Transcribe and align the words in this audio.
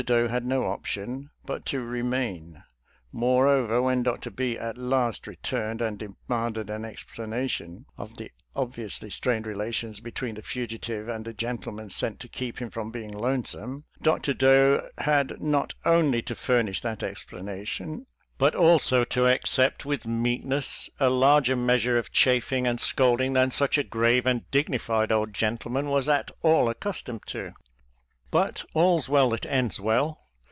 Doe 0.03 0.29
had 0.29 0.47
no 0.47 0.63
option 0.63 1.29
but 1.45 1.63
to 1.67 1.79
remain; 1.81 2.63
more 3.11 3.47
over, 3.47 3.83
when 3.83 4.01
Dr. 4.01 4.31
B 4.31 4.57
at 4.57 4.75
last 4.75 5.27
returned 5.27 5.79
and 5.79 5.99
de 5.99 6.07
manded 6.27 6.71
an 6.73 6.83
explanation 6.85 7.85
of 7.99 8.17
the 8.17 8.31
obviously 8.55 9.11
strained 9.11 9.45
relations 9.45 9.99
between 9.99 10.33
the 10.33 10.41
fugitive 10.41 11.07
and 11.07 11.23
the 11.23 11.33
gentleman 11.35 11.91
sent 11.91 12.19
to 12.21 12.27
keep 12.27 12.57
him 12.59 12.71
from 12.71 12.89
being 12.89 13.11
lonesome. 13.13 13.83
Dr. 14.01 14.33
Doe 14.33 14.89
had 14.97 15.39
not 15.39 15.75
only 15.85 16.23
to 16.23 16.33
furnish 16.33 16.81
that 16.81 17.03
explanation, 17.03 18.07
but 18.39 18.55
also 18.55 19.03
to 19.03 19.27
accept 19.27 19.85
with 19.85 20.07
meekness 20.07 20.89
a 20.99 21.11
larger 21.11 21.55
measure 21.55 21.99
of 21.99 22.11
chaffing 22.11 22.65
and 22.65 22.79
scolding 22.81 23.33
than 23.33 23.51
such 23.51 23.77
a 23.77 23.83
grave 23.83 24.25
and 24.25 24.49
dignified 24.49 25.11
old 25.11 25.31
gentleman 25.35 25.89
was 25.89 26.09
at 26.09 26.31
all 26.41 26.69
accustomed 26.69 27.21
to. 27.27 27.51
But 28.39 28.63
"all's 28.73 29.09
well 29.09 29.31
that 29.31 29.45
ends 29.45 29.77
well." 29.77 30.19